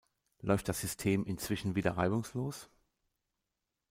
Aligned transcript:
Läuft 0.39 0.67
das 0.67 0.81
System 0.81 1.27
inzwischen 1.27 1.75
wieder 1.75 1.95
reibungslos? 1.95 2.71